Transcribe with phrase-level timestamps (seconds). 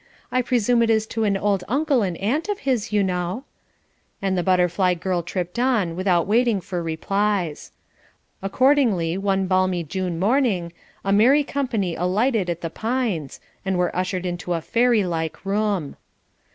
[0.31, 3.43] I presume it is to an old uncle and aunt of his, you know,"
[4.19, 7.71] and the butterfly girl tripped on without waiting for replies.
[8.41, 10.73] Accordingly, one balmy June morning,
[11.05, 15.97] a merry company alighted at "The Pines," and were ushered into a fairy like room.